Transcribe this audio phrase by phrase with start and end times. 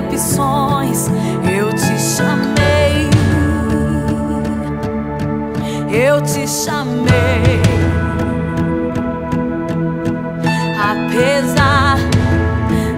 [0.00, 1.06] decepções,
[1.48, 3.08] eu te chamei,
[5.88, 7.62] eu te chamei.
[10.76, 11.96] Apesar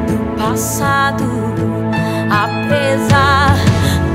[0.06, 1.24] do passado,
[2.30, 3.56] apesar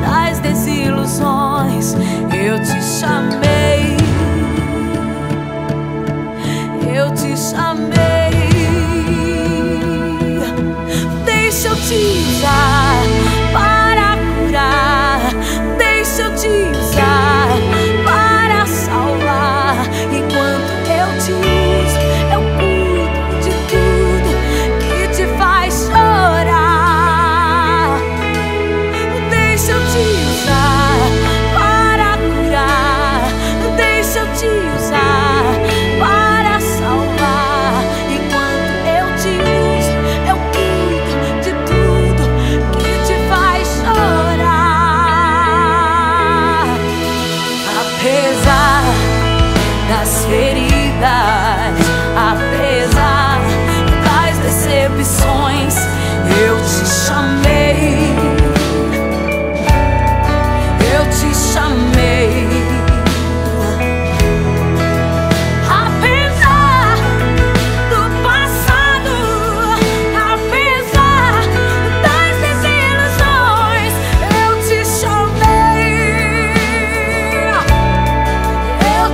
[0.02, 1.94] das desilusões,
[2.34, 3.98] eu te chamei,
[6.96, 8.02] eu te chamei.
[11.26, 12.21] Deixa eu te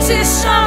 [0.10, 0.67] is some